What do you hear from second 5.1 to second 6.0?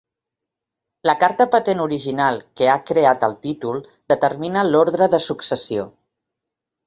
de successió.